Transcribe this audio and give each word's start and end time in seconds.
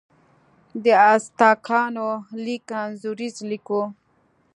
د 0.83 0.85
ازتکانو 1.13 2.07
لیک 2.43 2.65
انځوریز 2.83 3.35
لیک 3.49 3.67
و. 3.79 3.79